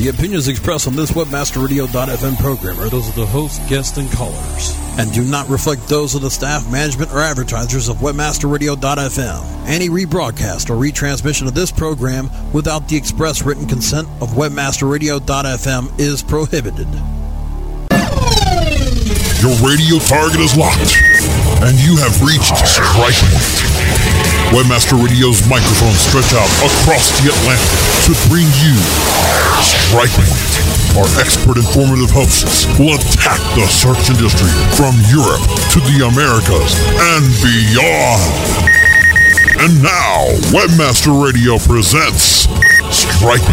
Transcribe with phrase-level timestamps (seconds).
[0.00, 4.74] The opinions expressed on this WebmasterRadio.fm program are those of the host, guests, and callers,
[4.98, 9.66] and do not reflect those of the staff, management, or advertisers of WebmasterRadio.fm.
[9.66, 16.22] Any rebroadcast or retransmission of this program without the express written consent of WebmasterRadio.fm is
[16.22, 16.88] prohibited.
[19.42, 20.96] Your radio target is locked,
[21.60, 24.19] and you have reached strike point.
[24.50, 27.70] Webmaster Radio's microphones stretch out across the Atlantic
[28.02, 28.74] to bring you
[29.62, 30.52] Strike Point.
[30.98, 36.74] Our expert informative hosts will attack the search industry from Europe to the Americas
[37.14, 38.26] and beyond.
[39.62, 42.50] And now, Webmaster Radio presents
[42.90, 43.46] Strike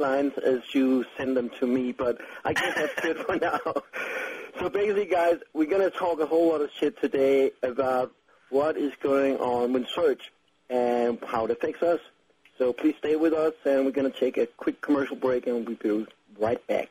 [0.00, 3.60] headlines as you send them to me, but I guess that's good for now.
[4.58, 8.12] So basically, guys, we're going to talk a whole lot of shit today about
[8.50, 10.32] what is going on with search
[10.68, 12.00] and how it affects us.
[12.58, 15.66] So please stay with us, and we're going to take a quick commercial break, and
[15.66, 16.06] we'll be
[16.38, 16.90] right back.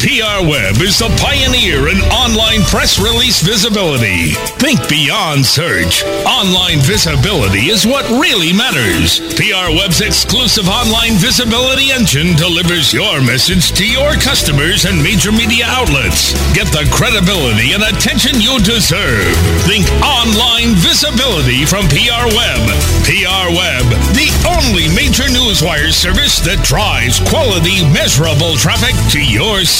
[0.00, 4.32] PR Web is the pioneer in online press release visibility.
[4.56, 6.00] Think beyond search.
[6.24, 9.20] Online visibility is what really matters.
[9.36, 15.68] PR Web's exclusive online visibility engine delivers your message to your customers and major media
[15.68, 16.32] outlets.
[16.56, 19.36] Get the credibility and attention you deserve.
[19.68, 22.62] Think online visibility from PR Web.
[23.04, 23.84] PR Web,
[24.16, 29.79] the only major newswire service that drives quality, measurable traffic to your site.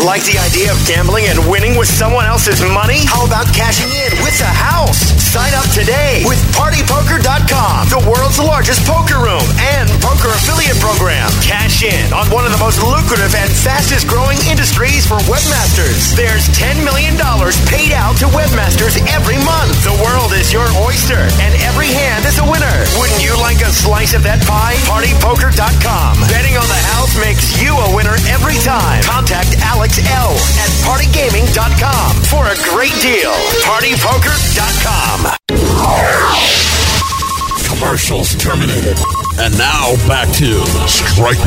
[0.00, 3.04] Like the idea of gambling and winning with someone else's money?
[3.04, 5.12] How about cashing in with a house?
[5.20, 9.44] Sign up today with PartyPoker.com, the world's largest poker room
[9.76, 11.28] and poker affiliate program.
[11.44, 16.16] Cash in on one of the most lucrative and fastest growing industries for webmasters.
[16.16, 17.12] There's $10 million
[17.68, 19.76] paid out to webmasters every month.
[19.84, 22.76] The world is your oyster, and every hand is a winner.
[22.96, 24.80] Wouldn't you like a slice of that pie?
[24.88, 26.32] PartyPoker.com.
[26.32, 29.04] Betting on the house makes you a winner every time.
[29.04, 30.30] Contact Alex L
[30.62, 33.32] at PartyGaming.com for a great deal.
[33.66, 35.34] PartyPoker.com.
[37.66, 38.96] Commercials terminated.
[39.38, 41.38] And now back to Strike.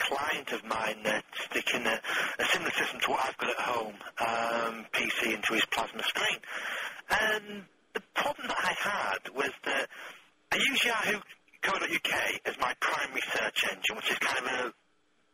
[0.00, 2.00] Client of mine that's sticking a,
[2.38, 6.40] a similar system to what I've got at home, um, PC into his plasma screen.
[7.10, 9.88] And the problem that I had was that
[10.52, 12.12] I use Yahoo.co.uk
[12.46, 14.72] as my primary search engine, which is kind of a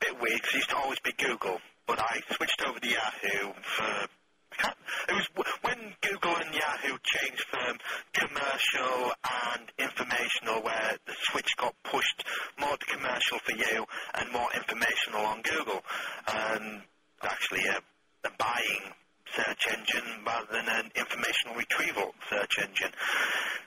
[0.00, 3.53] bit weird because it used to always be Google, but I switched over to Yahoo
[3.62, 4.09] for
[5.08, 5.28] it was
[5.62, 7.78] when Google and Yahoo changed from
[8.12, 9.12] commercial
[9.54, 12.24] and informational, where the switch got pushed
[12.58, 13.84] more to commercial for you
[14.14, 15.82] and more informational on Google,
[16.28, 16.82] and
[17.22, 17.78] actually a,
[18.26, 18.92] a buying
[19.34, 22.92] search engine rather than an informational retrieval search engine.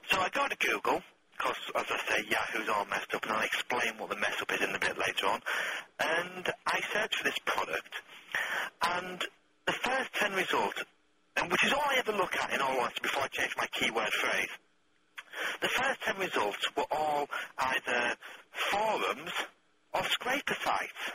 [0.10, 1.02] So I go to Google.
[1.40, 4.52] Because, as I say, Yahoo's all messed up, and I'll explain what the mess up
[4.52, 5.40] is in a bit later on.
[5.98, 7.96] And I search for this product,
[8.84, 9.26] and
[9.70, 10.84] the first 10 results,
[11.38, 13.68] and which is all I ever look at in all honesty before I change my
[13.68, 14.50] keyword phrase,
[15.62, 17.30] the first 10 results were all
[17.60, 18.16] either
[18.52, 19.32] forums
[19.94, 21.14] or scraper sites,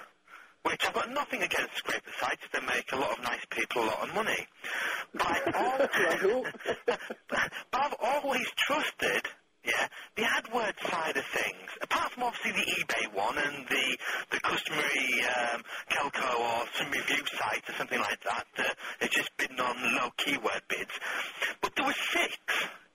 [0.62, 2.42] which I've got nothing against scraper sites.
[2.52, 4.46] They make a lot of nice people a lot of money.
[5.14, 6.46] But, I always,
[6.86, 9.22] but I've always trusted
[9.64, 13.96] yeah, the AdWords side of things, apart from obviously the eBay one and the
[14.30, 19.30] the customary um, Kelkoo or some review site or something like that that are just
[19.38, 20.92] bidding on low keyword bids,
[21.62, 22.36] but there were six.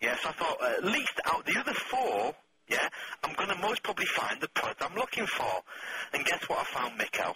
[0.01, 2.33] Yes, I thought at least out the other four,
[2.69, 2.87] yeah,
[3.23, 5.61] I'm going to most probably find the product I'm looking for.
[6.13, 7.33] And guess what I found, Mikko?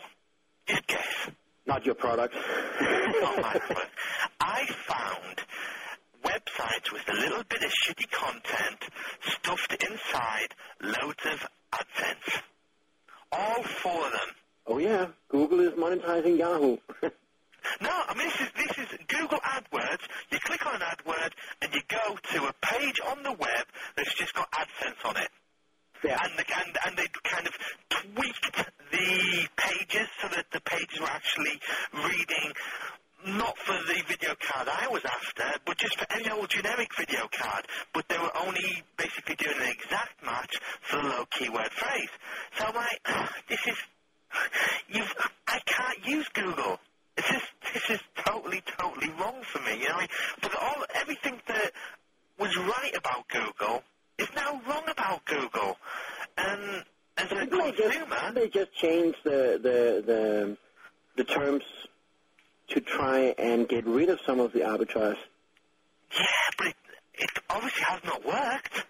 [0.67, 1.29] Just guess.
[1.65, 2.35] Not your product.
[2.81, 3.91] Not my product.
[4.39, 5.41] I found
[6.23, 8.79] websites with a little bit of shitty content
[9.21, 12.41] stuffed inside loads of AdSense.
[13.31, 14.35] All four of them.
[14.67, 16.77] Oh yeah, Google is monetizing Yahoo.
[17.81, 20.03] No, I mean this is this is Google AdWords.
[20.31, 21.31] You click on an AdWord
[21.61, 23.65] and you go to a page on the web
[23.95, 25.29] that's just got AdSense on it.
[26.03, 26.19] Yeah.
[26.21, 27.53] And, the, and and they kind of
[27.89, 28.51] tweaked
[28.91, 31.59] the pages so that the pages were actually
[31.93, 32.51] reading
[33.25, 37.27] not for the video card I was after, but just for any old generic video
[37.31, 37.65] card.
[37.93, 42.09] But they were only basically doing an exact match for the low keyword phrase.
[42.57, 43.01] So I'm like,
[43.49, 43.77] this is
[44.89, 45.13] you've
[45.47, 46.79] I can't use Google.
[47.15, 47.41] This is
[47.73, 49.79] this is totally totally wrong for me.
[49.79, 50.09] You know, I mean,
[50.41, 51.71] but all everything that
[52.39, 53.83] was right about Google
[54.17, 55.77] is now wrong about Google.
[56.37, 56.83] And
[57.17, 60.57] as a Didn't they just, they just change the, the the
[61.15, 61.63] the terms
[62.69, 65.17] to try and get rid of some of the arbitrage?
[66.11, 66.25] yeah,
[66.57, 66.75] but it,
[67.15, 68.85] it obviously has not worked.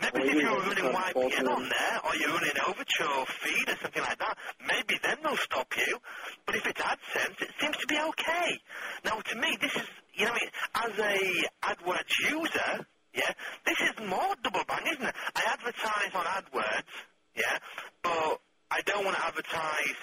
[0.00, 3.76] Maybe Well, if you you're running YPN on there, or you're running Overture feed or
[3.82, 4.36] something like that,
[4.66, 5.98] maybe then they'll stop you.
[6.46, 8.58] But if it's AdSense, it seems to be okay.
[9.04, 10.34] Now, to me, this is, you know,
[10.74, 11.18] as a
[11.64, 13.32] AdWords user, yeah,
[13.66, 15.14] this is more double bang, isn't it?
[15.36, 16.92] I advertise on AdWords,
[17.36, 17.58] yeah,
[18.02, 18.40] but
[18.70, 19.96] I don't want to advertise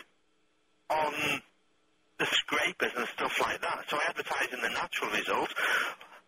[0.89, 1.13] on
[2.19, 3.86] the scrapers and stuff like that.
[3.90, 5.54] So I advertise in the natural results.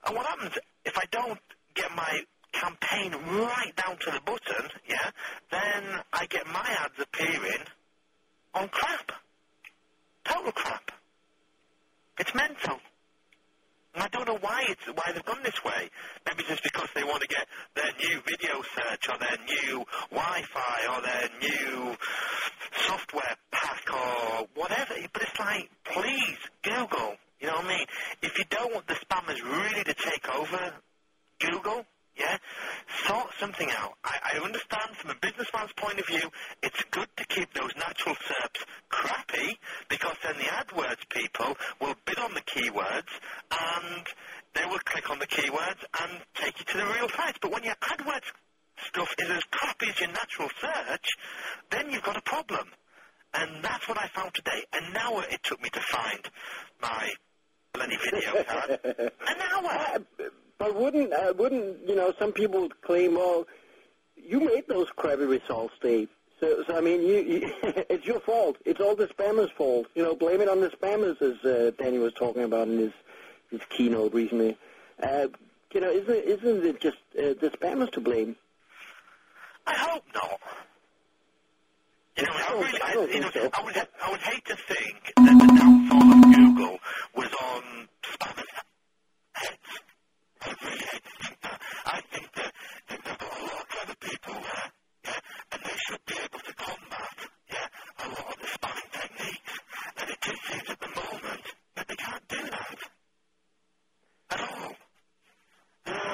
[0.06, 1.39] And what happens if I don't
[1.74, 5.09] get my campaign right down to the button, yeah,
[5.51, 7.65] then I get my ads appearing
[8.53, 9.12] on crap.
[10.25, 10.91] Total crap.
[12.19, 12.80] It's mental.
[13.95, 15.89] I don't know why it's why they've gone this way.
[16.25, 20.95] Maybe just because they want to get their new video search or their new Wi-Fi
[20.95, 21.95] or their new
[22.86, 24.94] software pack or whatever.
[25.12, 27.15] But it's like, please, Google.
[27.39, 27.86] You know what I mean?
[28.21, 30.74] If you don't want the spammers really to take over
[31.39, 31.85] Google,
[32.19, 32.38] yeah,
[33.07, 33.94] sort something out.
[34.04, 36.30] I, I understand from a businessman's point of view,
[36.62, 39.57] it's good to keep those natural SERPs crappy
[39.89, 43.10] because then the AdWords people will bid on the keywords
[43.51, 44.06] and
[44.54, 47.39] they will click on the keywords and take you to the real sites.
[47.42, 48.27] But when your AdWords
[48.88, 51.07] stuff is as crappy as your natural search,
[51.71, 52.68] then you've got a problem.
[53.33, 54.66] And that's what I found today.
[54.74, 56.27] An hour it took me to find
[56.81, 57.12] my
[57.74, 58.80] bloody video card.
[58.83, 60.00] An hour!
[60.59, 62.13] But wouldn't uh, wouldn't you know?
[62.19, 63.47] Some people would claim, well,
[64.15, 66.09] you made those crappy results, Dave.
[66.41, 67.53] So, so I mean, you, you
[67.89, 68.57] it's your fault.
[68.65, 69.88] It's all the spammers' fault.
[69.95, 72.91] You know, blame it on the spammers, as uh, Danny was talking about in his
[73.50, 74.57] his keynote recently.
[75.01, 75.27] Uh,
[75.73, 78.35] you know, isn't it, isn't it just uh, the spammers to blame?
[79.65, 80.39] I hope not.
[82.17, 83.50] You know, I, I really, I you know, so.
[83.53, 86.79] I would, I would hate to think that the downfall of Google
[87.15, 88.44] was on spammers'
[89.33, 89.57] heads.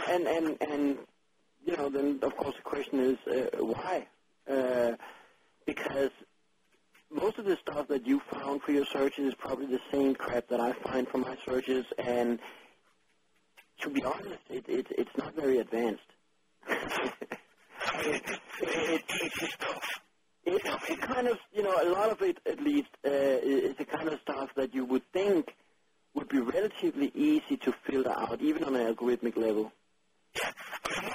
[0.10, 0.98] And and and
[1.66, 4.08] you know, then of course the question is uh, why?
[4.50, 4.94] Uh,
[5.66, 6.12] because
[7.12, 10.48] most of the stuff that you found for your searches is probably the same crap
[10.50, 12.40] that I find for my searches, and
[13.82, 16.02] to be honest, it, it it's not very advanced.
[16.68, 18.22] I mean,
[18.62, 19.56] it's.
[20.48, 23.86] It, it kind of, you know, a lot of it at least uh, is the
[23.86, 25.56] kind of stuff that you would think
[26.14, 29.72] would be relatively easy to filter out, even on an algorithmic level.
[30.36, 30.52] Yeah,
[30.96, 31.12] I mean,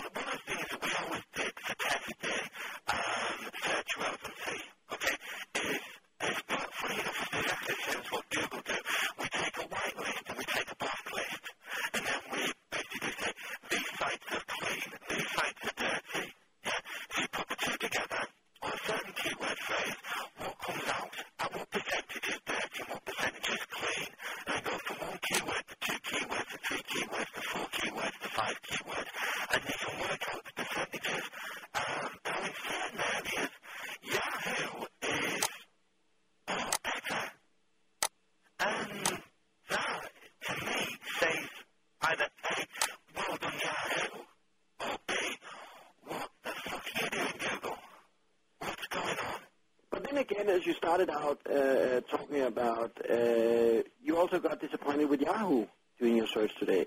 [50.50, 55.64] as you started out uh, uh, talking about, uh, you also got disappointed with Yahoo
[56.00, 56.86] doing your search today.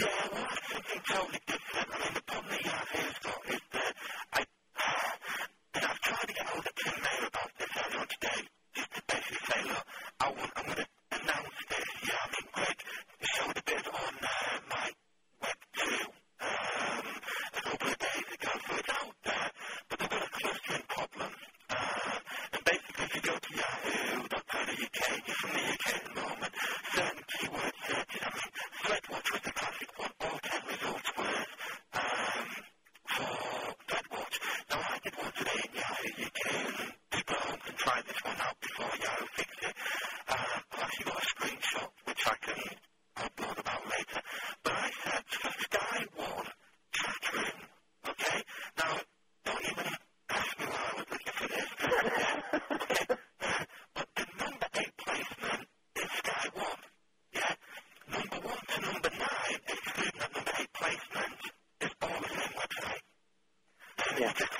[0.00, 1.28] Yeah, well,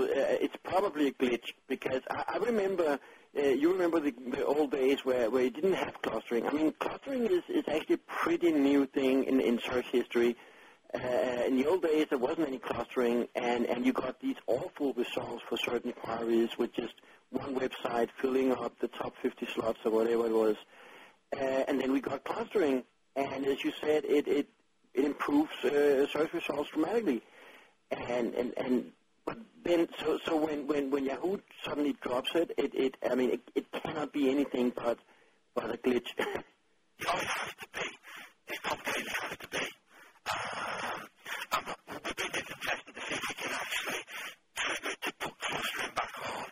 [0.00, 0.06] Uh,
[0.40, 2.98] it's probably a glitch because I, I remember
[3.36, 6.46] uh, you remember the, the old days where, where you didn't have clustering.
[6.46, 10.36] I mean, clustering is, is actually a pretty new thing in, in search history.
[10.94, 14.92] Uh, in the old days, there wasn't any clustering, and, and you got these awful
[14.92, 16.92] results for certain queries with just
[17.30, 20.56] one website filling up the top 50 slots or whatever it was.
[21.34, 22.84] Uh, and then we got clustering,
[23.16, 24.46] and as you said, it, it,
[24.92, 27.22] it improves uh, search results dramatically.
[27.90, 28.92] And, and, and
[29.26, 33.30] but then, so, so when, when, when Yahoo suddenly drops it, it, it I mean,
[33.32, 34.98] it, it cannot be anything but,
[35.54, 36.08] but a glitch.
[36.18, 37.88] it always has to be.
[38.48, 39.06] It's complicated.
[39.06, 39.58] It has to be.
[40.30, 40.98] Uh,
[41.52, 42.60] I'm not, we've been doing some
[42.94, 44.02] to see if we can actually
[45.02, 46.44] to put clustering back on.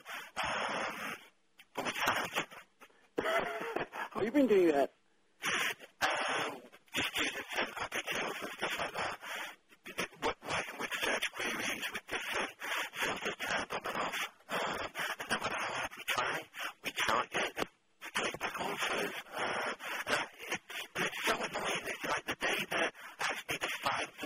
[0.44, 1.14] Um,
[1.76, 2.46] but we can't.
[4.12, 4.92] How you been doing that?
[6.02, 6.06] Uh,
[6.94, 10.29] just using some applications and stuff like that.
[11.10, 12.50] Such queries with the set
[12.92, 14.18] filter tab open off.
[15.18, 16.36] And no matter how we try,
[16.84, 17.66] we can't yet
[18.14, 18.86] break the codes.
[20.94, 24.19] It's so amazing, like the data has Thank defined.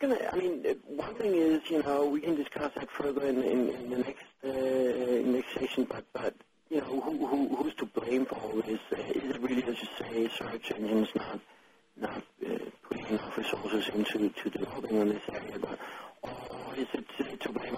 [0.00, 3.42] Going to, I mean, one thing is, you know, we can discuss that further in,
[3.42, 6.34] in, in the next uh, next session, but, but
[6.70, 8.80] you know, who, who, who's to blame for all this?
[8.92, 11.40] Uh, is it really, as you say, search engines not
[11.96, 15.78] not uh, putting enough resources into to developing in this area, but
[16.22, 17.76] or is it uh, to blame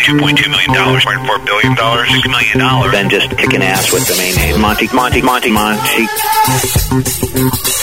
[0.00, 2.90] $2.2 million, $4 billion, $6 million.
[2.90, 4.60] Then just kicking ass with the main name.
[4.60, 6.06] Monty, Monty, Monty, Monty.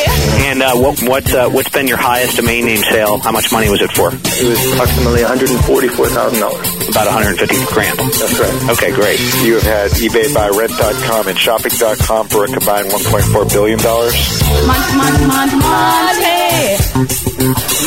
[0.62, 3.18] And uh, what, what's uh, what's been your highest domain name sale?
[3.18, 4.11] How much money was it for?
[4.14, 6.88] It was approximately $144,000.
[6.88, 7.98] About 150 grand.
[7.98, 8.70] That's right.
[8.70, 9.18] Okay, great.
[9.42, 13.79] You have had eBay buy Rent.com and Shopping.com for a combined $1.4 billion.
[13.83, 16.79] Monty, Monty, Monty, Monty.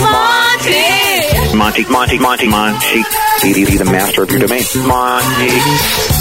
[0.04, 1.25] Monty.
[1.56, 3.04] Monty, Monty, Monty, Monty.
[3.42, 4.64] Be the, the master of your domain.
[4.88, 5.52] Monty.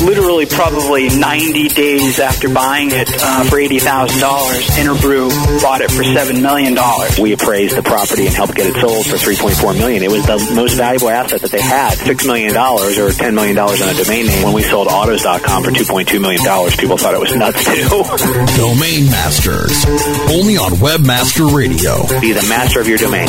[0.05, 4.11] literally probably 90 days after buying it uh, for $80,000,
[4.79, 6.77] Interbrew bought it for $7 million.
[7.21, 10.03] We appraised the property and helped get it sold for 3.4 million.
[10.03, 11.95] It was the most valuable asset that they had.
[11.99, 14.43] $6 million or $10 million on a domain name.
[14.45, 16.43] When we sold autos.com for $2.2 million,
[16.79, 17.89] people thought it was nuts too.
[18.57, 19.85] Domain Masters.
[20.31, 22.03] Only on Webmaster Radio.
[22.21, 23.29] Be the master of your domain.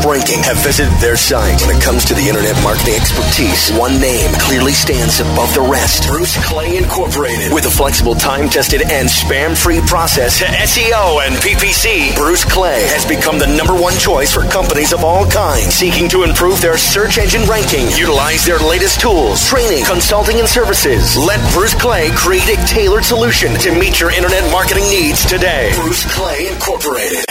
[0.05, 1.61] ranking have visited their site.
[1.61, 6.07] When it comes to the internet marketing expertise, one name clearly stands above the rest.
[6.07, 7.53] Bruce Clay Incorporated.
[7.53, 13.39] With a flexible, time-tested, and spam-free process to SEO and PPC, Bruce Clay has become
[13.39, 17.43] the number one choice for companies of all kinds seeking to improve their search engine
[17.43, 17.87] ranking.
[17.97, 21.17] Utilize their latest tools, training, consulting, and services.
[21.17, 25.71] Let Bruce Clay create a tailored solution to meet your internet marketing needs today.
[25.75, 27.30] Bruce Clay Incorporated.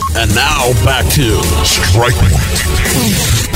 [0.13, 3.51] And now back to Strike Point.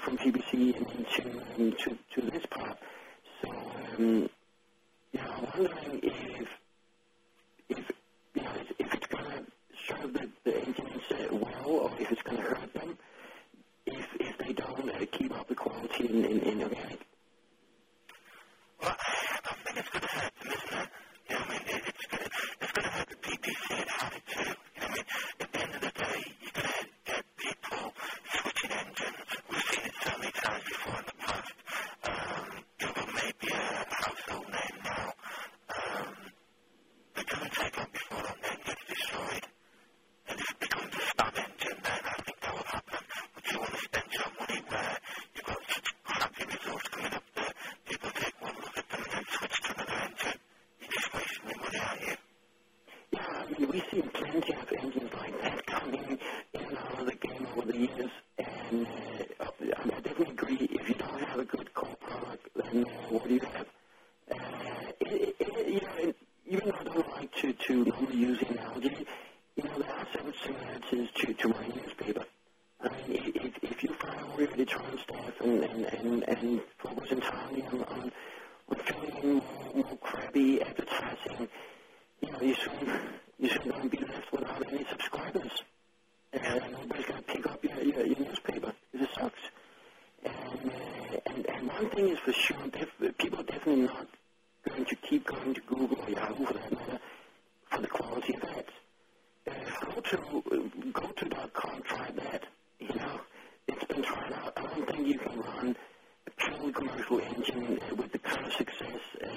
[0.00, 2.78] from TBC into to, to this part.
[3.42, 3.50] So
[3.98, 4.29] um,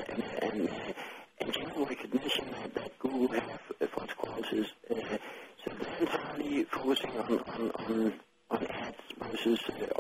[0.10, 0.70] and, and,
[1.40, 4.68] and general recognition that, that Google have for its qualities.
[4.90, 4.96] Uh,
[5.64, 8.14] so they're entirely focusing on, on, on,
[8.52, 9.93] on ads versus uh,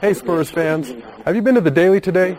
[0.00, 0.94] Hey Spurs fans,
[1.26, 2.38] have you been to the Daily today?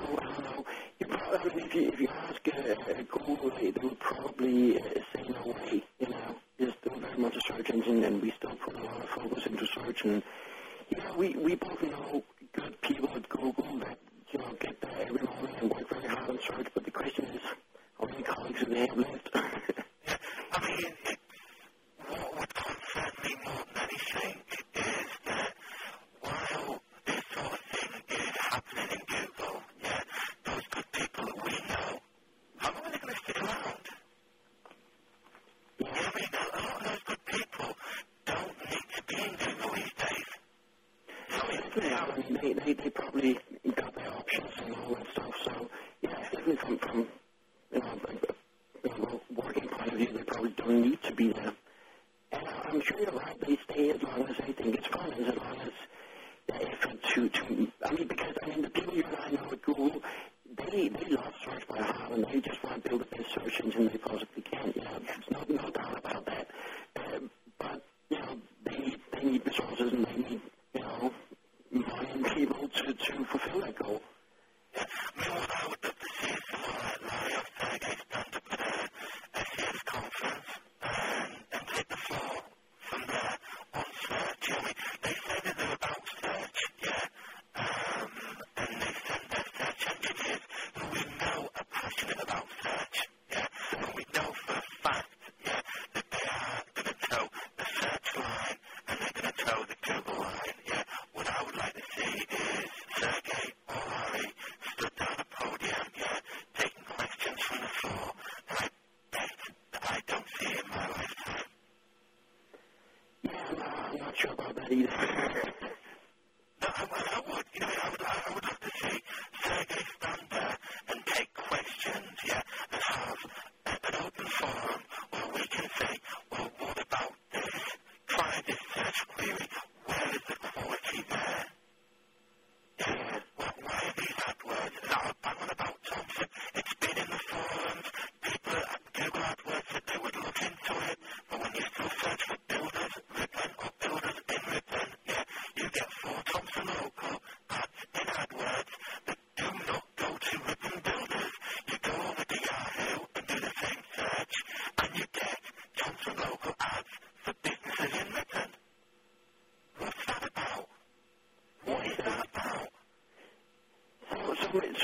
[114.71, 115.60] disease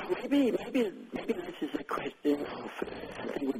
[0.09, 2.85] maybe, maybe, maybe this is a question of uh,
[3.17, 3.56] something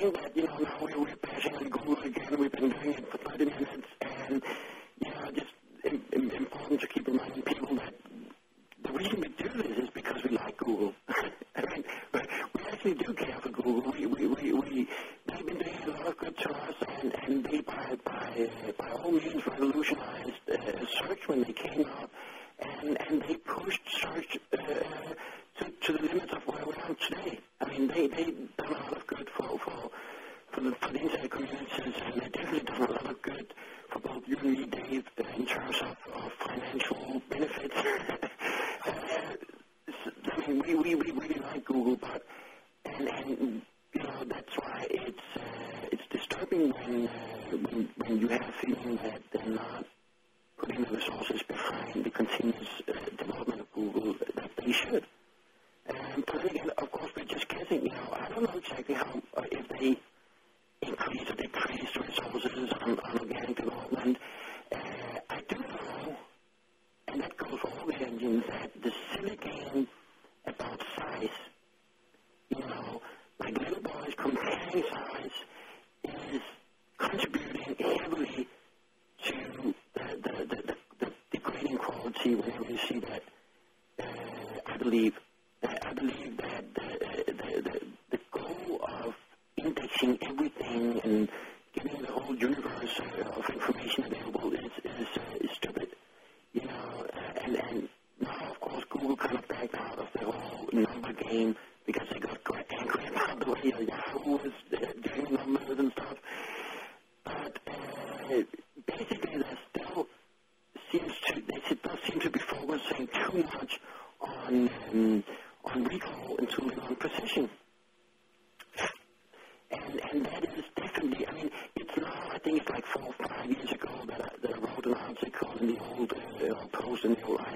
[0.00, 0.42] saying that, you.
[0.44, 3.86] know, we, we, we're passing the goals again, we've been doing it for 30 minutes,
[4.28, 4.42] and
[34.36, 35.04] really, Dave,
[35.36, 37.74] in terms of, of financial benefits,
[40.36, 42.26] I mean, we, we, we really like Google, but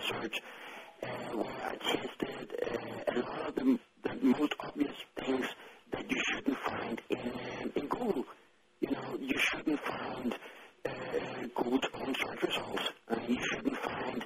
[0.03, 0.41] research,
[1.33, 2.55] where I tested
[3.09, 5.47] a lot of the, the most obvious things
[5.93, 8.25] that you shouldn't find in, in Google.
[8.81, 10.35] You know, you shouldn't find
[10.87, 10.91] uh,
[11.55, 12.91] good on search results.
[13.09, 14.25] Uh, you shouldn't find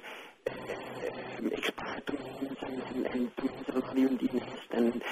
[0.49, 5.03] uh, um, expired domains and, and, and domains that are not even DNS and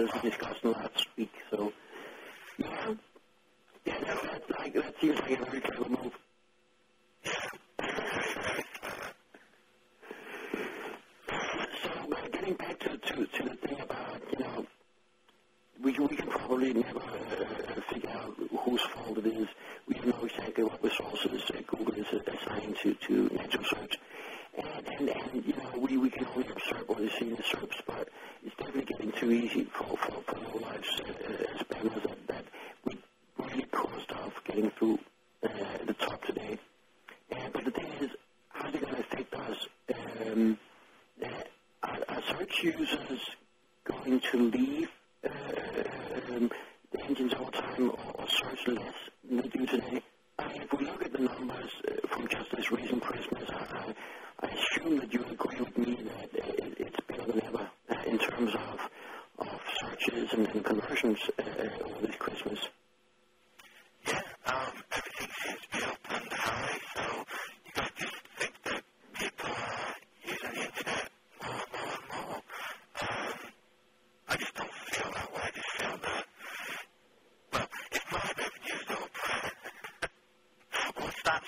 [0.00, 1.32] as we discussed last week.
[1.50, 1.72] So,
[2.58, 2.94] yeah,
[3.84, 5.49] yeah that, like, that seems like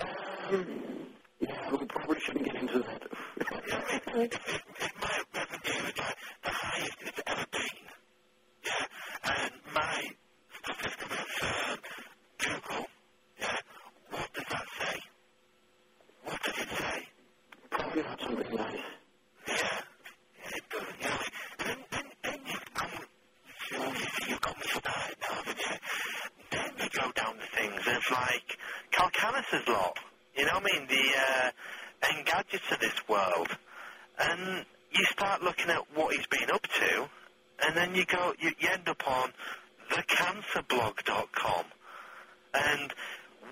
[0.00, 0.66] Um,
[1.40, 3.02] yeah, we probably shouldn't get into that.
[3.38, 7.78] if my revenue is like the highest it's ever been,
[8.64, 10.02] yeah, and my
[10.62, 11.78] statistic with um,
[12.38, 12.86] Google,
[13.40, 13.56] yeah,
[14.10, 15.00] what does that say?
[16.24, 17.08] What does it say?
[17.70, 18.86] Probably not something nice.
[19.48, 19.80] Yeah,
[20.56, 21.20] it doesn't, you know,
[21.66, 22.90] then, then, then you, um,
[23.70, 25.76] so you see, you've got me started now, haven't you?
[26.52, 28.58] Then you go down to things of like
[28.92, 29.92] Calacanis's law,
[30.36, 30.88] you know what I mean?
[30.88, 31.50] The, uh,
[32.02, 33.48] Engadgets of this world.
[34.18, 37.08] And you start looking at what he's been up to,
[37.64, 39.32] and then you go, you, you end up on
[39.90, 41.64] thecancerblog.com.
[42.54, 42.92] And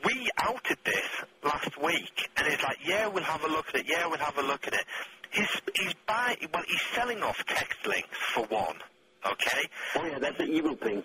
[0.05, 1.09] we outed this
[1.43, 3.87] last week, and it's like, yeah, we'll have a look at it.
[3.89, 4.85] Yeah, we'll have a look at it.
[5.31, 8.77] He's he's buy well, he's selling off text links for one.
[9.25, 9.69] Okay.
[9.97, 11.03] Oh yeah, that's the evil thing.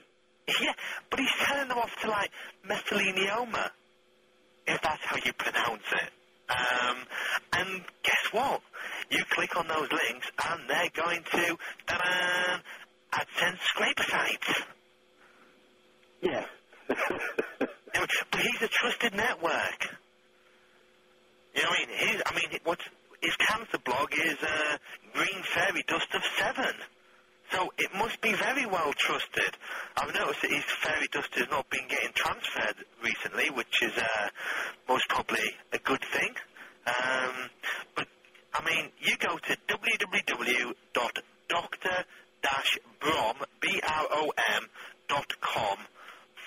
[0.48, 0.74] Yeah,
[1.10, 2.32] but he's selling them off to like
[2.68, 3.70] mesothelioma,
[4.68, 6.10] if that's how you pronounce it.
[6.48, 6.98] Um,
[7.54, 8.62] and guess what?
[9.10, 12.60] You click on those links, and they're going to ta-da,
[13.20, 14.62] AdSense scraper sites.
[16.22, 16.46] Yeah.
[16.88, 19.90] but he's a trusted network.
[21.56, 21.98] You know what I mean?
[21.98, 22.84] His, I mean, what's
[23.22, 24.78] his cancer blog is uh,
[25.14, 26.76] Green Fairy Dust of Seven.
[27.52, 29.58] So it must be very well trusted.
[29.98, 34.30] I've noticed that his fairy dust has not been getting transferred recently, which is uh,
[34.88, 36.36] most probably a good thing.
[36.88, 37.50] Um,
[37.96, 38.08] but
[38.54, 40.76] I mean, you go to www.dr-brom
[43.62, 44.70] b r o m
[45.08, 45.78] dot com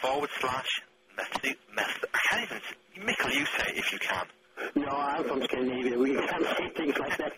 [0.00, 0.82] forward slash
[2.28, 2.60] can't even.
[3.06, 4.26] Michael, you say it if you can.
[4.74, 5.98] No, I'm from Scandinavia.
[5.98, 7.32] We can't say things like that.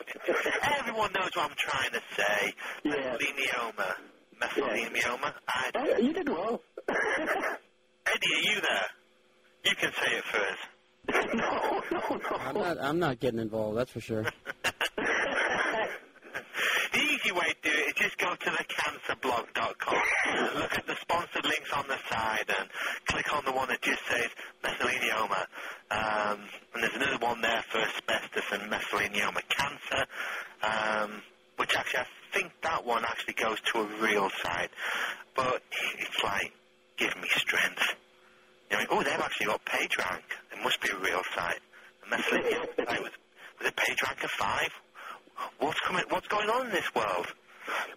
[0.78, 2.54] Everyone knows what I'm trying to say.
[2.84, 3.16] Yeah.
[3.16, 3.94] Mesothelioma.
[4.40, 5.32] Mesothelioma.
[5.48, 6.60] I, Uh, you did well.
[6.88, 8.86] Eddie, are you there?
[9.64, 11.34] You can say it first.
[11.34, 12.36] no, no, no.
[12.38, 12.78] I'm not.
[12.80, 13.76] I'm not getting involved.
[13.78, 14.24] That's for sure.
[16.92, 20.02] The easy way to do it is just go to thecancerblog.com,
[20.56, 22.68] look at the sponsored links on the side, and
[23.06, 24.26] click on the one that just says
[24.64, 25.46] mesothelioma.
[25.90, 26.40] Um,
[26.74, 30.06] and there's another one there for asbestos and mesothelioma cancer,
[30.62, 31.22] um,
[31.56, 34.70] which actually I think that one actually goes to a real site.
[35.36, 35.62] But
[35.98, 36.52] it's like,
[36.96, 37.94] give me strength.
[38.70, 40.22] You know, oh, they've actually got PageRank.
[40.52, 41.60] It must be a real site.
[42.10, 43.12] The mesothelioma site was,
[43.60, 44.70] was it PageRank of five?
[45.58, 46.04] What's coming?
[46.08, 47.26] What's going on in this world?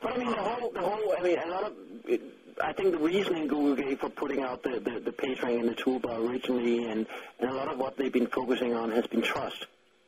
[0.01, 1.15] But I mean, the whole, the whole.
[1.17, 1.73] I mean, a lot of.
[2.05, 2.21] It,
[2.63, 5.65] I think the reasoning Google gave for putting out the the, the page rank in
[5.67, 7.07] the toolbar originally, and
[7.39, 9.65] and a lot of what they've been focusing on has been trust.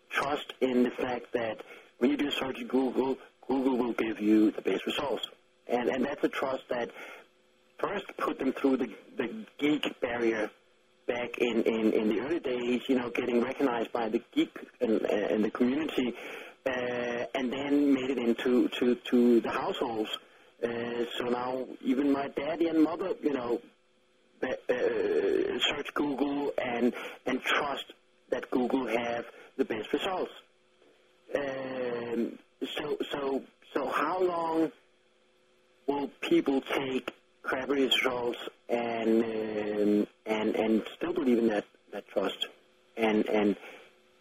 [0.10, 1.62] Trust in the fact that
[2.00, 3.18] when you do a search Google,
[3.48, 5.28] Google will give you the best results,
[5.68, 6.92] and and that's a trust that
[7.80, 10.52] first put them through the the geek barrier
[11.08, 15.02] back in, in, in the early days, you know, getting recognized by the geek and,
[15.04, 16.16] and the community,
[16.66, 20.10] and then made it into to, to the households.
[20.64, 20.70] Uh,
[21.18, 23.62] so now even my daddy and mother, you know,
[24.42, 26.94] uh, uh, search Google and
[27.26, 27.86] and trust
[28.30, 29.26] that Google have
[29.58, 30.32] the best results.
[31.34, 32.38] Um,
[32.78, 33.44] so so
[33.74, 34.72] so how long
[35.88, 37.12] will people take
[37.44, 38.40] crappy results
[38.70, 42.48] and um, and and still believe in that, that trust?
[42.98, 43.56] And and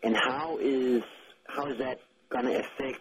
[0.03, 1.03] and how is
[1.47, 2.01] how is that
[2.31, 3.01] going to affect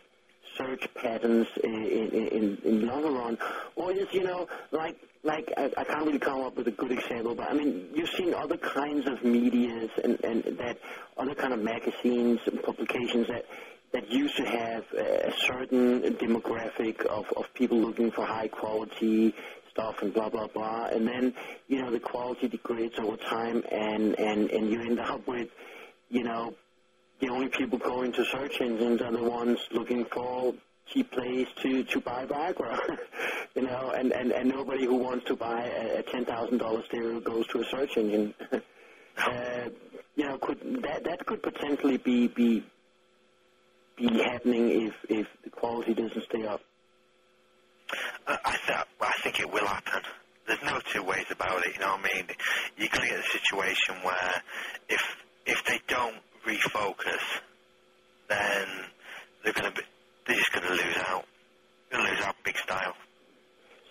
[0.58, 3.38] search patterns in, in, in, the longer run?
[3.76, 6.92] Or just you know like like I, I can't really come up with a good
[6.92, 10.78] example, but I mean you've seen other kinds of medias and, and that
[11.18, 13.46] other kind of magazines and publications that
[13.94, 19.34] that used to have a certain demographic of, of people looking for high quality
[19.72, 21.34] stuff and blah blah blah and then
[21.68, 25.50] you know the quality degrades over time and and and you end up with
[26.10, 26.54] you know
[27.24, 30.54] the only people going to search engines are the ones looking for
[30.88, 32.78] cheap place to to buy Viagra
[33.56, 36.84] you know and and and nobody who wants to buy a, a ten thousand dollar
[36.86, 38.34] stereo goes to a search engine
[39.18, 39.70] uh,
[40.18, 42.64] you know could that that could potentially be be
[43.96, 46.62] be happening if if the quality doesn't stay up
[48.28, 50.02] Uh, I, th- I think it will happen.
[50.48, 51.72] There's no two ways about it.
[51.76, 52.26] You know what I mean?
[52.78, 54.34] You're going to get a situation where
[54.90, 55.04] if
[55.46, 57.22] if they don't refocus,
[58.30, 58.68] then
[59.44, 59.88] they're going to be
[60.28, 61.26] they're just going to lose out.
[61.92, 62.94] Going to lose out big style.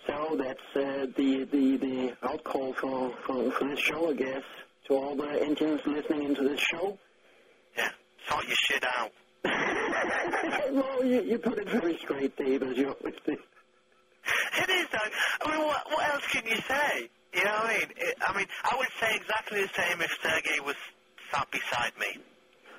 [0.07, 4.43] So that's uh, the the the outcall for, for for this show, I guess,
[4.87, 6.97] to all the engines listening into this show.
[7.77, 7.89] Yeah,
[8.27, 9.11] sort your shit out.
[10.71, 13.33] well, you, you put it very straight, Dave, as you always do.
[13.33, 15.45] It is, though.
[15.47, 17.09] I mean, what, what else can you say?
[17.33, 17.87] You know what I mean?
[17.97, 20.75] It, I mean, I would say exactly the same if Sergey was
[21.31, 22.21] sat beside me.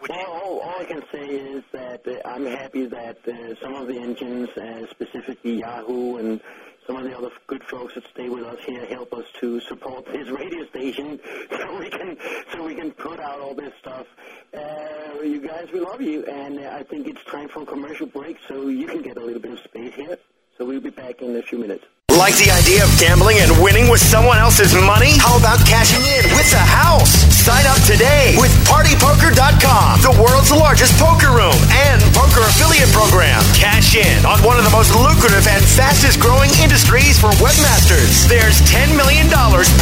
[0.01, 3.89] Well, all, all I can say is that uh, I'm happy that uh, some of
[3.89, 6.41] the engines, uh, specifically Yahoo and
[6.87, 10.05] some of the other good folks that stay with us here, help us to support
[10.07, 11.19] this radio station,
[11.51, 12.19] so we can
[12.53, 14.07] so we can put out all this stuff.
[14.53, 18.37] Uh, you guys, we love you, and I think it's time for a commercial break,
[18.47, 20.19] so you can get a little bit of space here.
[20.59, 21.85] So we'll be back in a few minutes.
[22.15, 25.19] Like the idea of gambling and winning with someone else's money?
[25.19, 27.11] How about cashing in with the house?
[27.35, 31.59] Sign up today with PartyPoker.com, the world's largest poker room
[31.91, 33.43] and poker affiliate program.
[33.59, 38.31] Cash in on one of the most lucrative and fastest growing industries for webmasters.
[38.31, 39.27] There's $10 million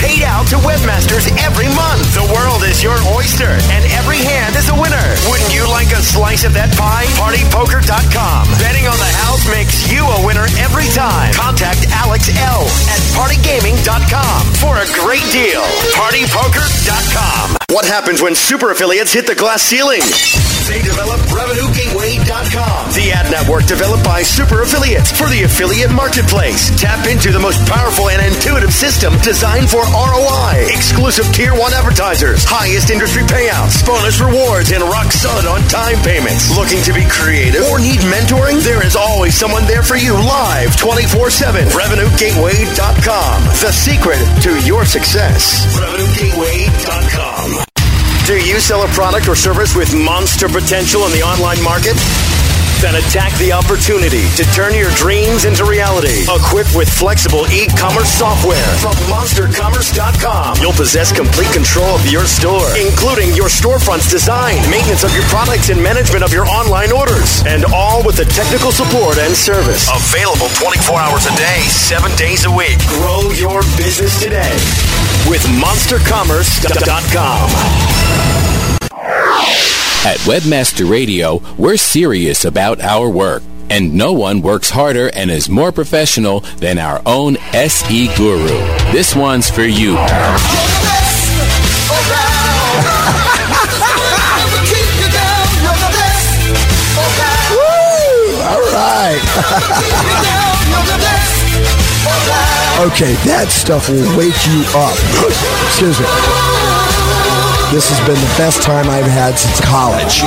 [0.01, 2.03] paid out to webmasters every month.
[2.17, 5.09] The world is your oyster, and every hand is a winner.
[5.29, 7.07] Wouldn't you like a slice of that pie?
[7.21, 8.49] PartyPoker.com.
[8.57, 11.37] Betting on the house makes you a winner every time.
[11.37, 15.63] Contact Alex L at PartyGaming.com for a great deal.
[15.95, 17.62] PartyPoker.com.
[17.73, 20.05] What happens when super affiliates hit the glass ceiling?
[20.69, 26.69] They develop RevenueGateway.com, the ad network developed by super affiliates for the affiliate marketplace.
[26.77, 32.45] Tap into the most powerful and intuitive system designed for ROI, exclusive tier one advertisers,
[32.45, 36.53] highest industry payouts, bonus rewards, and rock solid on time payments.
[36.53, 38.61] Looking to be creative or need mentoring?
[38.61, 41.73] There is always someone there for you live 24 7.
[41.73, 45.65] RevenueGateway.com, the secret to your success.
[45.81, 47.62] RevenueGateway.com.
[48.25, 51.97] Do you sell a product or service with monster potential in the online market?
[52.83, 56.27] Then attack the opportunity to turn your dreams into reality.
[56.27, 63.39] Equipped with flexible e-commerce software from monstercommerce.com, you'll possess complete control of your store, including
[63.39, 67.47] your storefront's design, maintenance of your products, and management of your online orders.
[67.47, 69.87] And all with the technical support and service.
[69.87, 72.83] Available 24 hours a day, 7 days a week.
[72.99, 74.59] Grow your business today
[75.31, 77.47] with monstercommerce.com.
[80.05, 83.41] At Webmaster Radio, we're serious about our work,
[83.71, 88.49] and no one works harder and is more professional than our own SE Guru.
[88.91, 89.97] This one's for you.
[102.83, 104.99] Okay, that stuff will wake you up.
[105.71, 106.52] Excuse me.
[107.73, 110.21] This has been the best time I've had since college.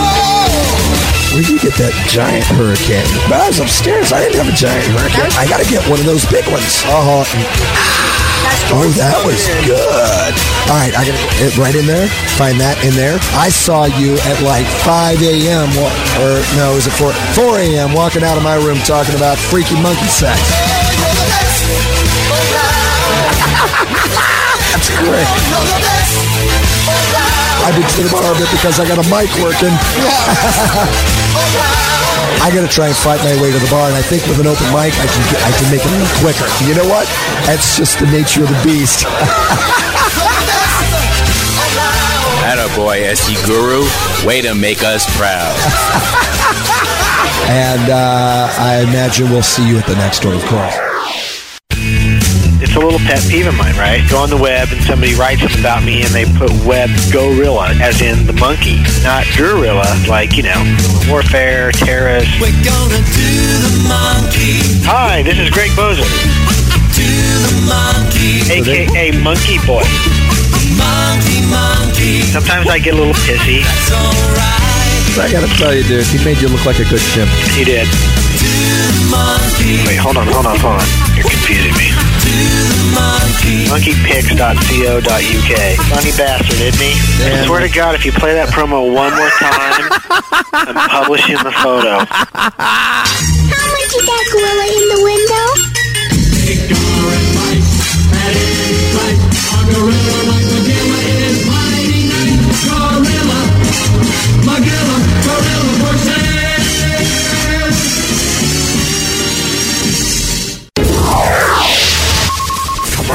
[1.30, 3.06] Where'd you get that giant hurricane?
[3.30, 4.10] But I was upstairs.
[4.10, 5.30] I didn't have a giant hurricane.
[5.38, 6.82] I gotta get one of those big ones.
[6.90, 7.22] Uh-huh.
[8.74, 10.34] Oh, that was good.
[10.74, 12.10] All right, I gotta it right in there.
[12.34, 13.22] Find that in there.
[13.38, 15.70] I saw you at like 5 a.m.
[16.26, 17.94] or no, was it 4 4 a.m.
[17.94, 20.42] walking out of my room talking about freaky monkey sex.
[24.74, 25.30] That's great.
[27.64, 29.72] I've been to the bar a bit because I got a mic working.
[32.44, 34.40] I got to try and fight my way to the bar, and I think with
[34.40, 35.90] an open mic, I can get, I can make it
[36.22, 36.46] quicker.
[36.68, 37.08] You know what?
[37.48, 39.06] That's just the nature of the beast.
[42.46, 43.82] Atta boy, SE Guru.
[44.28, 45.56] Way to make us proud.
[47.50, 50.85] and uh, I imagine we'll see you at the next one, of course.
[52.76, 54.04] It's a little pet peeve of mine, right?
[54.12, 57.72] Go on the web and somebody writes something about me and they put web gorilla,
[57.80, 60.60] as in the monkey, not gorilla, like, you know,
[61.08, 62.28] warfare, terrorist.
[62.36, 63.32] We're gonna do
[63.64, 64.60] the monkey.
[64.84, 66.04] Hi, this is Greg Boser,
[66.92, 67.08] Do
[67.48, 68.44] the monkey.
[68.44, 69.88] aka Monkey Boy.
[70.76, 72.28] Monkey, monkey.
[72.28, 73.64] Sometimes I get a little pissy.
[73.64, 75.16] That's alright.
[75.16, 77.32] I gotta tell you, dude, he made you look like a good chimp.
[77.56, 77.88] He did.
[77.88, 79.80] Do the monkey.
[79.88, 80.88] Wait, hold on, hold on, hold on.
[81.16, 82.15] You're confusing me.
[82.26, 83.70] Do the monkey.
[83.70, 85.54] Monkeypics.co.uk.
[85.94, 86.94] Funny bastard, isn't he?
[87.22, 89.90] I swear to God, if you play that promo one more time,
[90.54, 92.04] I'm publishing the photo.
[92.04, 95.46] How much is that gorilla in the window?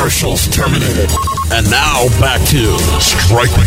[0.00, 1.10] Commercials terminated.
[1.52, 3.66] And now back to Strike Point,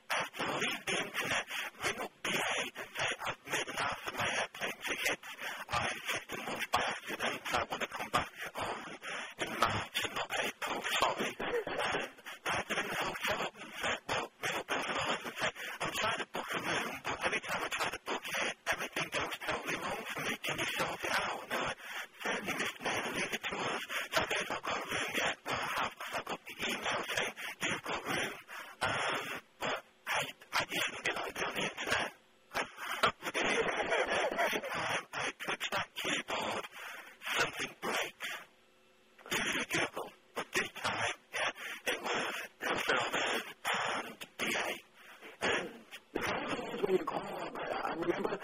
[46.91, 48.39] when you call up, I remember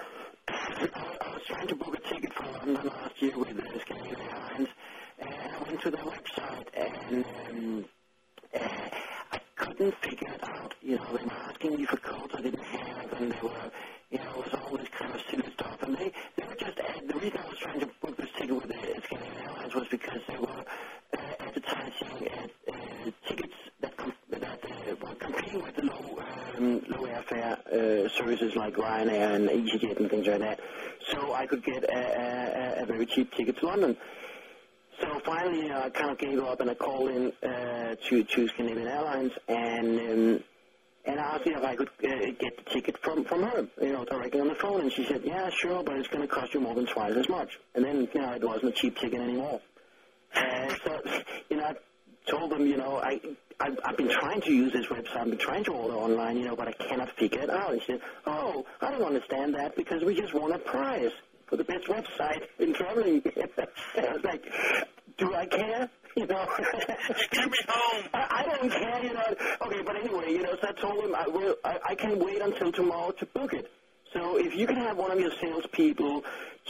[0.48, 4.70] I was trying to book a ticket for London last year with the Scandinavian Airlines,
[5.20, 7.86] and I went to their website, and um,
[8.56, 8.60] uh,
[9.34, 10.44] I couldn't figure it
[11.10, 13.72] You know, were asking me for codes I didn't have, and they were,
[14.12, 15.78] you know, it was all this kind of silly stuff.
[15.84, 18.68] And they, they were just, the reason I was trying to book this ticket with
[18.68, 18.74] the
[19.06, 24.96] Scandinavian Airlines was because they were uh, advertising uh, uh, tickets that, com- that uh,
[25.02, 26.20] were competing with the low,
[26.58, 30.60] um, low airfare uh, services like Ryanair and EasyJet and things like that.
[31.10, 33.96] So I could get a, a, a very cheap ticket to London.
[35.00, 38.48] So finally, uh, I kind of gave up and I called in uh, to to
[38.50, 40.44] Scandinavian Airlines and um,
[41.06, 44.06] and asked her if I could uh, get the ticket from from her, you know,
[44.06, 44.82] directly on the phone.
[44.82, 47.30] And she said, "Yeah, sure, but it's going to cost you more than twice as
[47.30, 49.62] much." And then you know, it wasn't a cheap ticket anymore.
[50.36, 51.02] Uh, so
[51.50, 51.74] you know, I
[52.30, 53.20] told them, you know, I.
[53.60, 55.18] I've, I've been trying to use this website.
[55.18, 57.72] I've been trying to order online, you know, but I cannot figure it out.
[57.72, 61.10] And she said, "Oh, I don't understand that because we just won a prize
[61.48, 63.24] for the best website in traveling."
[63.58, 64.46] I was like,
[65.18, 66.48] "Do I care?" You know,
[67.30, 68.06] Get me home.
[68.16, 69.36] I, I don't care, you know.
[69.68, 71.56] Okay, but anyway, you know, so I told him I will.
[71.64, 73.70] I, I can wait until tomorrow to book it.
[74.14, 76.24] So if you can have one of your salespeople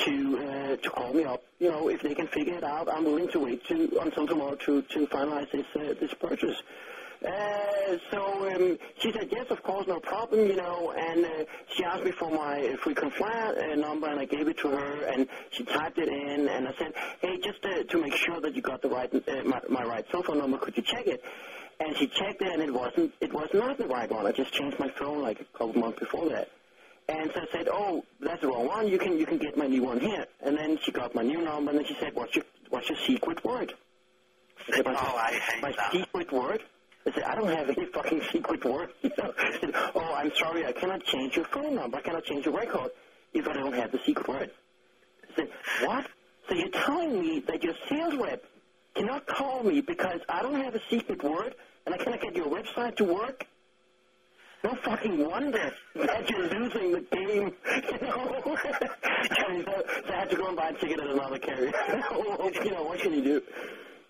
[0.04, 3.06] to uh, to call me up, you know, if they can figure it out, I'm
[3.06, 6.62] willing to wait to until tomorrow to to finalize this uh, this purchase.
[7.26, 10.94] Uh, so um, she said yes, of course, no problem, you know.
[10.98, 11.30] And uh,
[11.76, 15.04] she asked me for my frequent flyer uh, number, and I gave it to her,
[15.06, 18.56] and she typed it in, and I said, hey, just uh, to make sure that
[18.56, 21.24] you got the right uh, my, my right cell phone number, could you check it?
[21.80, 24.26] And she checked it, and it wasn't it was not the right one.
[24.28, 26.50] I just changed my phone like a couple months before that.
[27.10, 28.88] And so I said, "Oh, that's the wrong one.
[28.88, 31.42] You can you can get my new one here." And then she got my new
[31.42, 33.74] number, and then she said, "What's your what's your secret word?"
[34.72, 35.92] I said, my, Oh, I hate my that.
[35.92, 36.64] secret word.
[37.08, 39.34] I said, "I don't have any fucking secret word." You know?
[39.62, 41.98] Said, "Oh, I'm sorry, I cannot change your phone number.
[41.98, 42.92] I cannot change your record
[43.34, 44.52] if I don't have the secret word."
[45.24, 45.50] I said,
[45.82, 46.06] "What?"
[46.50, 48.44] So you're telling me that your sales rep
[48.96, 51.56] cannot call me because I don't have a secret word
[51.86, 53.46] and I cannot get your website to work?
[54.64, 57.54] No fucking wonder that you're losing the game.
[57.92, 58.58] You know?
[58.58, 61.72] so, so I had to go and buy a ticket at another carrier.
[62.64, 63.42] you know, what can you do?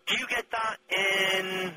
[0.07, 1.73] Do you get that in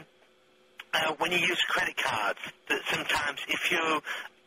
[0.95, 2.38] uh, when you use credit cards?
[2.68, 4.01] That sometimes if you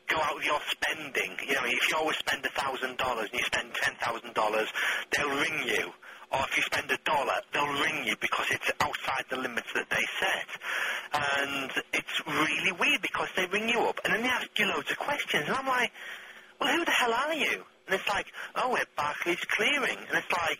[0.08, 3.40] go out with your spending, you know, if you always spend a thousand dollars and
[3.40, 4.68] you spend ten thousand dollars,
[5.16, 5.92] they'll ring you.
[6.32, 9.88] Or if you spend a dollar, they'll ring you because it's outside the limits that
[9.90, 10.50] they set.
[11.14, 14.90] And it's really weird because they ring you up and then they ask you loads
[14.90, 15.44] of questions.
[15.48, 15.92] And I'm like,
[16.60, 17.64] well, who the hell are you?
[17.86, 18.26] And it's like,
[18.56, 19.98] oh, we're Barclays Clearing.
[20.10, 20.60] And it's like,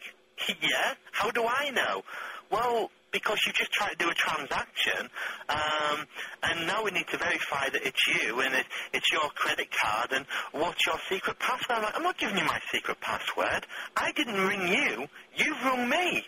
[0.62, 2.04] yeah, how do I know?
[2.52, 5.08] Well, because you just try to do a transaction,
[5.48, 6.06] um,
[6.44, 10.12] and now we need to verify that it's you and it, it's your credit card
[10.12, 11.78] and what's your secret password.
[11.78, 13.66] I'm like, I'm not giving you my secret password.
[13.96, 15.08] I didn't ring you.
[15.38, 16.26] You've rung me.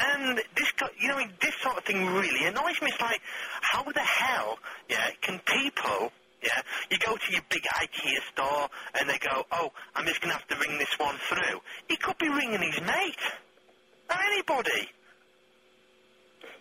[0.00, 2.88] And this, you know, this sort of thing really annoys me.
[2.88, 3.20] It's like,
[3.60, 4.58] how the hell,
[4.88, 6.10] yeah, can people,
[6.42, 10.32] yeah, you go to your big IKEA store and they go, oh, I'm just going
[10.32, 11.60] to have to ring this one through.
[11.88, 13.20] He could be ringing his mate.
[14.08, 14.88] Or anybody.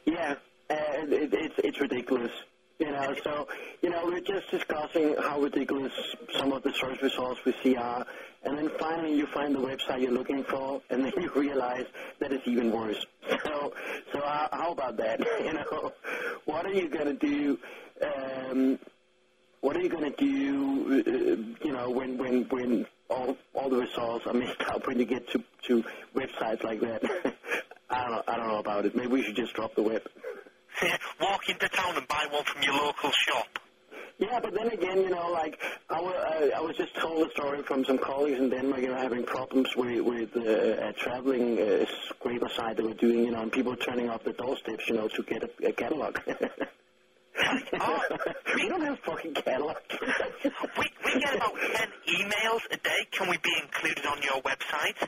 [0.05, 0.35] Yeah,
[0.69, 2.31] and it, it's it's ridiculous.
[2.79, 3.47] You know, so
[3.81, 5.91] you know we're just discussing how ridiculous
[6.37, 8.05] some of the search results we see are,
[8.43, 11.85] and then finally you find the website you're looking for, and then you realize
[12.19, 13.05] that it's even worse.
[13.43, 13.73] So,
[14.13, 15.19] so how, how about that?
[15.43, 15.91] You know,
[16.45, 17.59] what are you gonna do?
[18.01, 18.79] Um,
[19.61, 21.03] what are you gonna do?
[21.05, 25.05] Uh, you know, when when when all all the results are messed up when you
[25.05, 25.83] get to to
[26.15, 27.35] websites like that.
[27.89, 28.95] I don't know, I don't know about it.
[28.95, 30.01] Maybe we should just drop the web.
[31.21, 33.59] Walk into town and buy one from your local shop.
[34.19, 35.57] Yeah, but then again, you know, like
[35.89, 38.89] I, wa- I, I was just told a story from some colleagues in Denmark, you
[38.89, 43.31] know, having problems with with uh, a traveling uh, scraper site they were doing, you
[43.31, 46.17] know, and people turning off the doorsteps, you know, to get a, a catalog.
[48.55, 49.77] we don't have fucking catalog.
[50.77, 53.07] we, we get about 10 emails a day.
[53.11, 55.07] Can we be included on your website?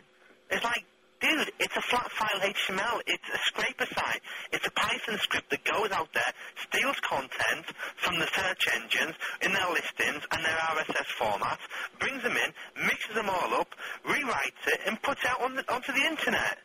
[0.50, 0.86] It's like,
[1.22, 3.02] dude, it's a flat file HTML.
[3.08, 4.22] It's a scraper site.
[4.52, 6.34] It's a Python script that goes out there,
[6.68, 7.66] steals content
[7.98, 11.64] from the search engines in their listings and their RSS formats,
[12.00, 13.70] brings them in, mixes them all up,
[14.06, 16.58] rewrites it, and puts it out on the, onto the internet.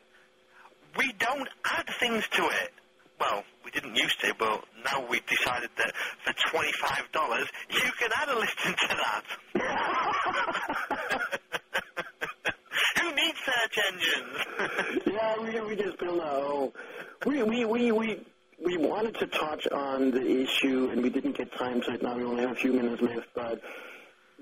[0.96, 2.72] We don't add things to it.
[3.20, 5.92] Well, we didn't used to, but now we've decided that
[6.24, 9.24] for $25, you can add a listing to that.
[13.90, 15.02] Engines?
[15.06, 16.72] yeah, we we just built own.
[17.24, 18.26] We we we we
[18.64, 22.02] we wanted to touch on the issue, and we didn't get time it.
[22.02, 23.60] Now we only have a few minutes left, but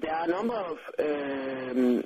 [0.01, 2.05] there are a number of um,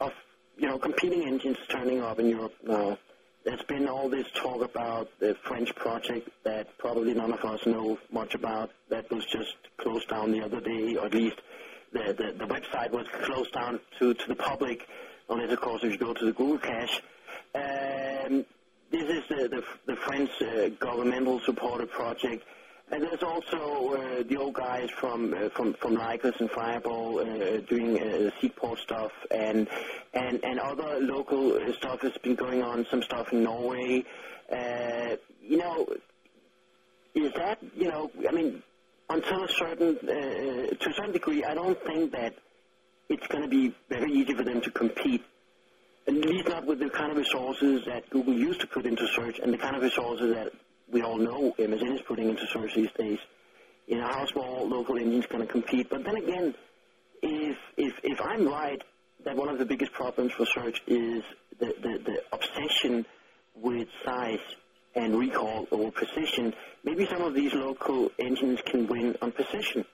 [0.00, 0.12] of
[0.56, 2.98] you know competing engines turning up in Europe now.
[3.44, 7.98] There's been all this talk about the French project that probably none of us know
[8.10, 8.70] much about.
[8.90, 11.36] That was just closed down the other day, or at least
[11.92, 14.86] the the, the website was closed down to to the public.
[15.28, 17.02] Unless, of course, if you go to the Google cache.
[17.54, 18.44] Um,
[18.90, 22.44] this is the, the, the French uh, governmental supported project.
[22.90, 27.58] And there's also uh, the old guys from uh, from from Lycos and Fireball uh,
[27.68, 29.68] doing uh, Seekport stuff, and
[30.14, 32.86] and and other local uh, stuff has been going on.
[32.90, 34.04] Some stuff in Norway.
[34.50, 35.86] Uh, you know,
[37.14, 38.10] is that you know?
[38.26, 38.62] I mean,
[39.10, 42.36] until a certain uh, to a certain degree, I don't think that
[43.08, 45.24] it's going to be very easy for them to compete.
[46.06, 49.38] At least not with the kind of resources that Google used to put into search
[49.38, 50.52] and the kind of resources that
[50.90, 53.18] we all know MSN is putting into search these days.
[53.86, 55.88] You know, how small local engines going to compete.
[55.90, 56.54] But then again,
[57.22, 58.80] if, if, if I'm right
[59.24, 61.22] that one of the biggest problems for search is
[61.58, 63.04] the, the, the obsession
[63.54, 64.38] with size
[64.94, 66.54] and recall over precision,
[66.84, 69.84] maybe some of these local engines can win on precision.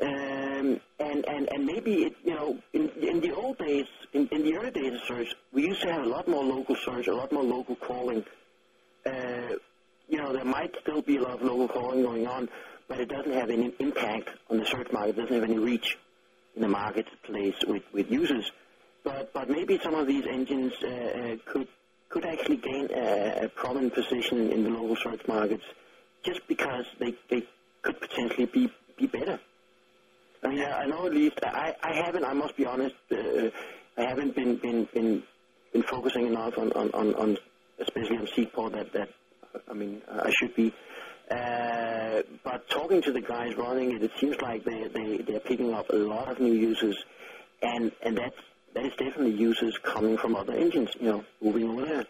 [0.00, 0.06] Uh,
[0.64, 4.44] Um, and, and, and maybe, it, you know, in, in the old days, in, in
[4.44, 7.14] the early days of search, we used to have a lot more local search, a
[7.14, 8.24] lot more local calling.
[9.06, 9.54] Uh,
[10.08, 12.48] you know, there might still be a lot of local calling going on,
[12.88, 15.10] but it doesn't have any impact on the search market.
[15.10, 15.96] It doesn't have any reach
[16.56, 18.50] in the marketplace with, with users.
[19.02, 21.68] But, but maybe some of these engines uh, uh, could
[22.10, 25.64] could actually gain a, a prominent position in the local search markets
[26.22, 27.42] just because they, they
[27.82, 29.40] could potentially be, be better.
[30.44, 32.24] I know at least I, I haven't.
[32.24, 32.94] I must be honest.
[33.10, 33.50] Uh,
[33.96, 35.22] I haven't been been been,
[35.72, 37.38] been focusing enough on, on, on, on
[37.80, 39.08] especially on Seekport that that
[39.68, 40.72] I mean I should be.
[41.30, 45.72] Uh, but talking to the guys running it, it seems like they they they're picking
[45.72, 47.02] up a lot of new users,
[47.62, 48.36] and and that's
[48.74, 50.90] that is definitely users coming from other engines.
[51.00, 52.06] You know, moving over there.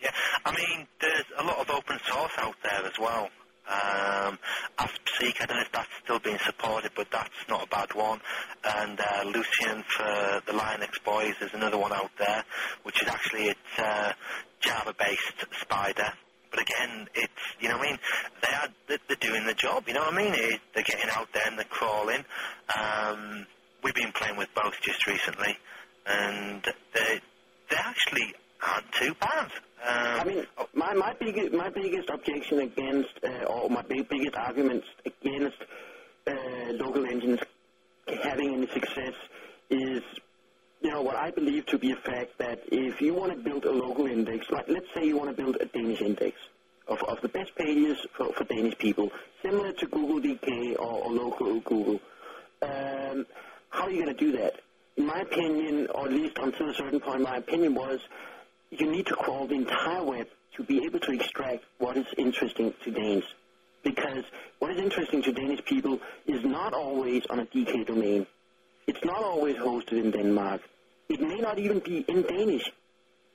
[0.00, 0.10] Yeah,
[0.44, 3.28] I mean, there's a lot of open source out there as well.
[3.66, 4.38] Um,
[4.78, 8.20] AspSeek, I don't know if that's still being supported, but that's not a bad one.
[8.64, 12.44] And uh, Lucene for the Linux boys is another one out there,
[12.82, 14.12] which is actually it's uh,
[14.60, 16.12] Java-based Spider.
[16.50, 17.98] But again, it's you know what I mean.
[18.42, 19.84] They are they're, they're doing the job.
[19.88, 20.34] You know what I mean.
[20.34, 22.24] It, they're getting out there and they're crawling.
[22.78, 23.46] Um,
[23.82, 25.58] we've been playing with both just recently,
[26.06, 26.62] and
[26.94, 27.20] they
[27.70, 28.34] they actually
[28.66, 29.50] aren't too bad.
[29.86, 34.34] Um, I mean, my my biggest my biggest objection against, uh, or my big, biggest
[34.34, 35.58] arguments against
[36.26, 37.40] uh, local engines
[38.22, 39.14] having any success
[39.70, 40.02] is
[40.84, 43.64] you know, what I believe to be a fact that if you want to build
[43.64, 46.36] a local index, like let's say you want to build a Danish index
[46.86, 49.10] of, of the best pages for, for Danish people,
[49.42, 52.00] similar to Google DK or, or local Google,
[52.60, 53.24] um,
[53.70, 54.60] how are you going to do that?
[54.98, 57.98] In my opinion, or at least until a certain point, my opinion was
[58.80, 62.72] you need to crawl the entire web to be able to extract what is interesting
[62.84, 63.24] to Danes.
[63.82, 64.24] Because
[64.58, 68.26] what is interesting to Danish people is not always on a DK domain.
[68.86, 70.62] It's not always hosted in Denmark.
[71.08, 72.70] It may not even be in Danish.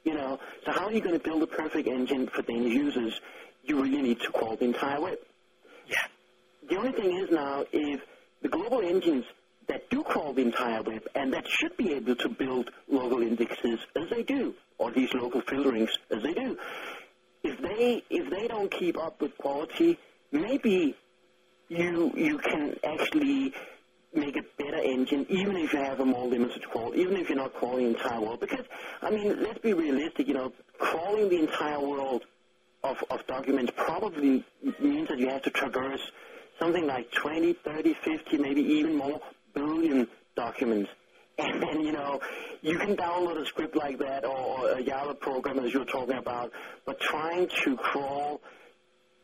[0.03, 3.19] You know, so how are you going to build a perfect engine for Danish users?
[3.63, 5.17] You really need to crawl the entire web.
[5.87, 5.97] Yeah.
[6.69, 8.01] The only thing is now, if
[8.41, 9.25] the global engines
[9.69, 13.79] that do crawl the entire web and that should be able to build local indexes
[13.95, 16.57] as they do, or these local filterings as they do,
[17.43, 19.97] if they if they don't keep up with quality,
[20.31, 20.95] maybe
[21.69, 23.53] you you can actually
[24.13, 27.37] make a better engine, even if you have a more limited crawl, even if you're
[27.37, 28.39] not crawling the entire world.
[28.39, 28.65] Because
[29.01, 30.27] I mean, let's be realistic.
[30.27, 32.23] You know, crawling the entire world
[32.83, 34.43] of, of documents probably
[34.79, 36.01] means that you have to traverse
[36.59, 39.21] something like 20, 30, 50, maybe even more
[39.53, 40.89] billion documents.
[41.39, 42.19] And then, you know,
[42.61, 46.17] you can download a script like that or a Java program as you were talking
[46.17, 46.51] about,
[46.85, 48.41] but trying to crawl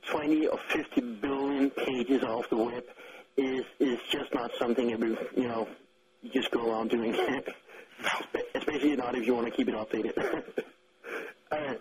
[0.09, 2.85] 20 or 50 billion pages off the web
[3.35, 5.67] is is just not something every, you know,
[6.21, 7.13] you just go around doing.
[8.55, 10.17] Especially not if you want to keep it updated.
[11.51, 11.73] uh,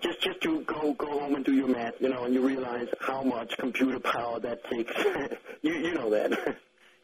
[0.00, 2.88] just just to go go home and do your math, you know, and you realize
[3.00, 4.92] how much computer power that takes.
[5.62, 6.56] you you know that.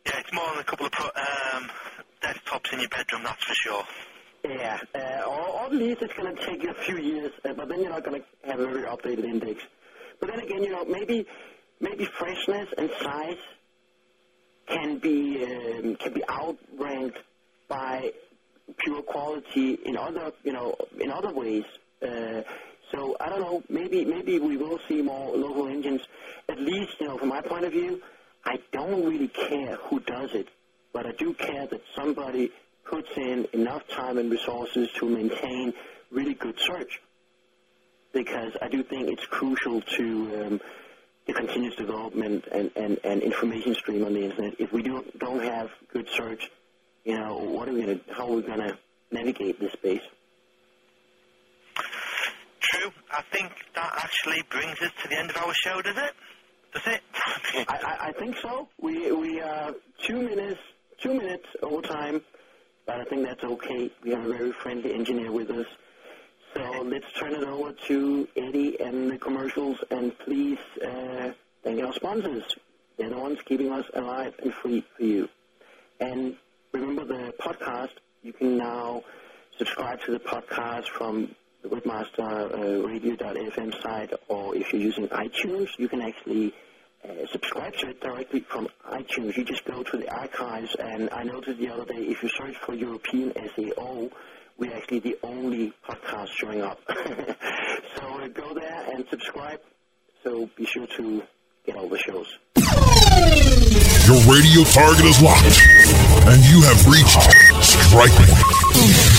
[0.06, 1.68] Yeah, it's more than a couple of pro- um,
[2.22, 3.84] desktops in your bedroom, that's for sure.
[4.44, 7.68] Yeah, uh, or, at least it's going to take you a few years, uh, but
[7.68, 9.64] then you're not going to have a very updated index.
[10.20, 11.26] But then again, you know, maybe
[11.80, 13.36] maybe freshness and size
[14.68, 17.18] can be um, can be outranked
[17.68, 18.12] by
[18.78, 21.64] pure quality in other you know in other ways.
[22.00, 22.42] Uh,
[22.92, 23.62] so I don't know.
[23.68, 26.02] Maybe maybe we will see more local engines.
[26.48, 28.00] At least you know from my point of view,
[28.46, 30.46] I don't really care who does it,
[30.92, 32.52] but I do care that somebody
[32.88, 35.74] puts in enough time and resources to maintain
[36.12, 37.00] really good search.
[38.12, 40.60] Because I do think it's crucial to um,
[41.26, 44.54] the continuous development and, and, and information stream on the internet.
[44.60, 46.48] If we do, don't have good search,
[47.04, 48.78] you know, what are we gonna, how are we going to
[49.10, 50.02] navigate this space?
[52.60, 52.90] True.
[53.10, 56.12] I think that actually brings us to the end of our show, does it?
[56.86, 57.00] It?
[57.14, 58.68] I, I, I think so.
[58.80, 60.60] We we are two minutes
[61.00, 62.22] two minutes over time,
[62.86, 63.90] but I think that's okay.
[64.02, 65.66] We have a very friendly engineer with us.
[66.54, 71.92] So let's turn it over to Eddie and the commercials, and please uh, thank our
[71.92, 72.44] sponsors.
[72.96, 75.28] They're the ones keeping us alive and free for you.
[76.00, 76.36] And
[76.72, 77.90] remember the podcast.
[78.22, 79.04] You can now
[79.58, 85.88] subscribe to the podcast from the Webmaster uh, site, or if you're using iTunes, you
[85.88, 86.54] can actually
[87.08, 89.36] uh, subscribe to it directly from iTunes.
[89.36, 92.56] You just go to the archives, and I noticed the other day if you search
[92.56, 94.10] for European SEO,
[94.58, 96.80] we're actually the only podcast showing up.
[96.88, 99.60] so uh, go there and subscribe.
[100.24, 101.22] So be sure to
[101.64, 102.38] get all the shows.
[104.06, 105.60] Your radio target is locked,
[106.26, 107.20] and you have reached
[107.62, 109.15] strike point.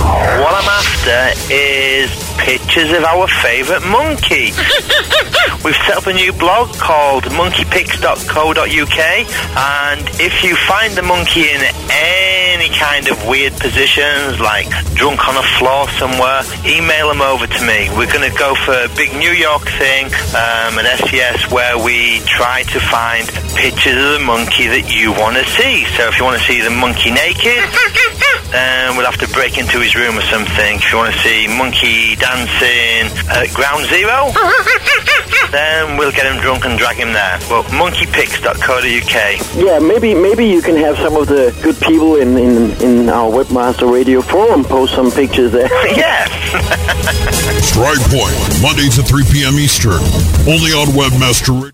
[0.00, 4.52] What I'm after is pictures of our favourite monkey.
[5.64, 8.98] We've set up a new blog called monkeypics.co.uk,
[9.56, 15.36] and if you find the monkey in any kind of weird positions, like drunk on
[15.36, 17.88] a floor somewhere, email them over to me.
[17.96, 20.06] We're going to go for a big New York thing,
[20.36, 25.36] um, an SES, where we try to find pictures of the monkey that you want
[25.36, 25.84] to see.
[25.96, 27.62] So if you want to see the monkey naked,
[28.54, 30.76] then we'll have to break into his room or something.
[30.78, 34.30] If you want to see monkey dancing at ground zero,
[35.50, 37.38] then we'll get him drunk and drag him there.
[37.50, 39.16] Well, monkeypics.co.uk.
[39.58, 43.30] Yeah, maybe maybe you can have some of the good people in, in, in our
[43.30, 45.68] Webmaster Radio forum post some pictures there.
[45.96, 46.24] yeah.
[47.60, 49.54] Strike Point, Mondays at 3 p.m.
[49.54, 50.02] Eastern,
[50.48, 51.73] only on Webmaster Radio.